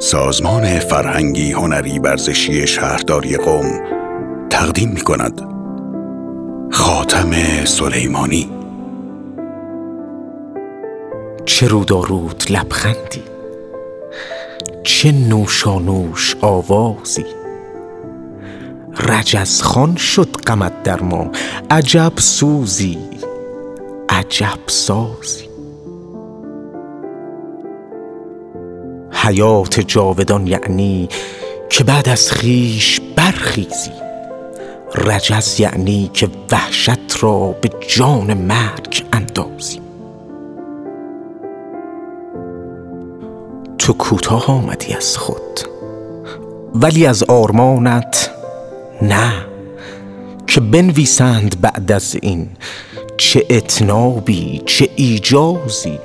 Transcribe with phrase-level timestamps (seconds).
[0.00, 3.80] سازمان فرهنگی هنری ورزشی شهرداری قوم
[4.50, 5.40] تقدیم می کند
[6.72, 7.30] خاتم
[7.64, 8.50] سلیمانی.
[11.46, 13.22] چه رودارود لبخندی.
[14.82, 17.24] چه نوشانوش آوازی.
[19.08, 21.30] رجز خان شد غمت در ما.
[21.70, 22.98] عجب سوزی.
[24.08, 25.47] عجب سازی.
[29.28, 31.08] حیات جاودان یعنی
[31.70, 33.90] که بعد از خیش برخیزی.
[34.94, 39.80] رجز یعنی که وحشت را به جان مرگ اندازی.
[43.78, 45.60] تو کوتاه آمدی از خود
[46.74, 48.30] ولی از آرمانت
[49.02, 49.32] نه.
[50.46, 52.48] که بنویسند بعد از این
[53.16, 55.98] چه اتنابی چه ایجازی.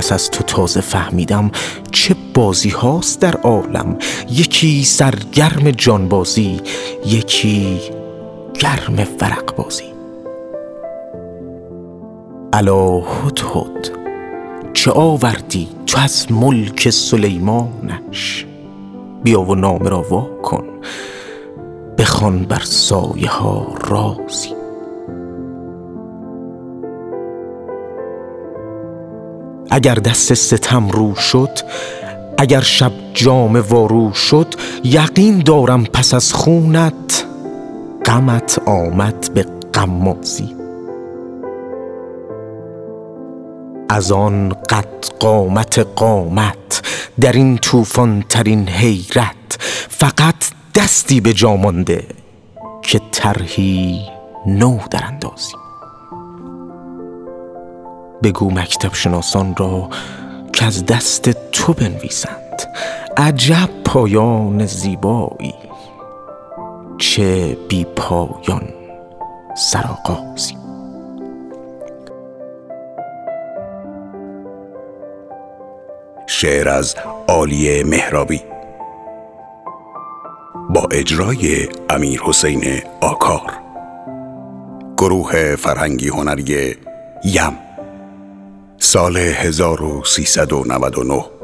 [0.00, 1.50] پس از تو تازه فهمیدم
[1.92, 3.96] چه بازی هاست در عالم.
[4.30, 6.60] یکی سرگرم جانبازی
[7.06, 7.80] یکی
[8.60, 9.84] گرم فرق بازی
[12.52, 13.90] الا هدهد
[14.74, 18.46] چه آوردی تو از ملک سلیمانش؟
[19.22, 20.64] بیا و نامه را وا کن
[21.98, 24.59] بخوان بر سایه ها رازی.
[29.70, 31.58] اگر دست ستم رو شد
[32.38, 34.54] اگر شب جام وارو شد
[34.84, 37.26] یقین دارم پس از خونت.
[38.06, 40.56] غمت آمد به غمازی.
[43.88, 46.82] از آن قد قامت قامت
[47.20, 52.06] در این طوفان ترین حیرت فقط دستی به جا مانده
[52.82, 54.00] که طرحی
[54.46, 55.69] نو در اندازی.
[58.22, 59.88] بگو مکتب شناسان را
[60.52, 62.62] که از دست تو بنویسند.
[63.16, 65.54] عجب پایان زیبایی.
[66.98, 68.68] چه بی پایان
[69.56, 70.56] سرآغازی.
[76.26, 76.94] شعر از
[77.28, 78.42] عالی مهرابی.
[80.70, 82.64] با اجرای امیر حسین
[83.00, 83.52] آکار.
[84.98, 86.76] گروه فرهنگی هنری
[87.24, 87.69] یم.
[88.82, 91.39] سال 1399